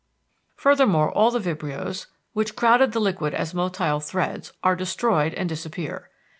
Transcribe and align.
Furthermore 0.55 1.11
all 1.11 1.29
the 1.29 1.37
vibrios, 1.39 2.07
which 2.33 2.55
crowded 2.55 2.91
the 2.91 2.99
liquid 2.99 3.35
as 3.35 3.53
motile 3.53 4.03
threads, 4.03 4.51
are 4.63 4.75
destroyed 4.75 5.35
and 5.35 5.47
disappear. 5.47 6.09